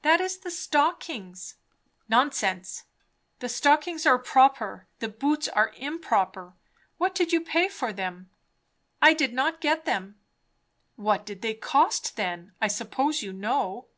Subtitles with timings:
[0.00, 1.56] "That is the stockings."
[2.08, 2.84] "Nonsense!
[3.40, 6.54] The stockings are proper; the boots are improper.
[6.96, 8.30] What did you pay for them?"
[9.02, 10.18] "I did not get them."
[10.96, 12.52] "What did they cost, then?
[12.62, 13.88] I suppose you know."